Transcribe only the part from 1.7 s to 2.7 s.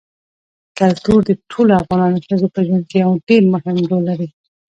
افغان ښځو په